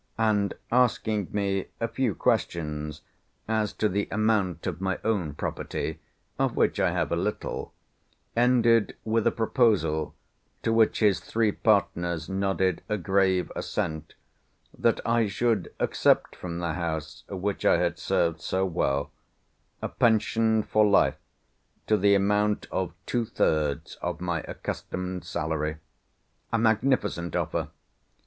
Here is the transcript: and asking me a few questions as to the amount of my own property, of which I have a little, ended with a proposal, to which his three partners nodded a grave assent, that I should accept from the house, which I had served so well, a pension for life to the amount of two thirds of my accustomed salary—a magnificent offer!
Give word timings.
and 0.17 0.55
asking 0.71 1.27
me 1.31 1.67
a 1.79 1.87
few 1.87 2.15
questions 2.15 3.03
as 3.47 3.71
to 3.71 3.87
the 3.87 4.07
amount 4.09 4.65
of 4.65 4.81
my 4.81 4.97
own 5.03 5.35
property, 5.35 5.99
of 6.39 6.55
which 6.55 6.79
I 6.79 6.89
have 6.89 7.11
a 7.11 7.15
little, 7.15 7.71
ended 8.35 8.97
with 9.05 9.27
a 9.27 9.31
proposal, 9.31 10.15
to 10.63 10.73
which 10.73 11.01
his 11.01 11.19
three 11.19 11.51
partners 11.51 12.27
nodded 12.27 12.81
a 12.89 12.97
grave 12.97 13.51
assent, 13.55 14.15
that 14.75 14.99
I 15.05 15.27
should 15.27 15.71
accept 15.79 16.35
from 16.35 16.57
the 16.57 16.73
house, 16.73 17.23
which 17.29 17.63
I 17.63 17.77
had 17.77 17.99
served 17.99 18.41
so 18.41 18.65
well, 18.65 19.11
a 19.83 19.87
pension 19.87 20.63
for 20.63 20.83
life 20.83 21.19
to 21.85 21.95
the 21.95 22.15
amount 22.15 22.65
of 22.71 22.91
two 23.05 23.23
thirds 23.23 23.97
of 24.01 24.19
my 24.19 24.41
accustomed 24.47 25.25
salary—a 25.25 26.57
magnificent 26.57 27.35
offer! 27.35 27.67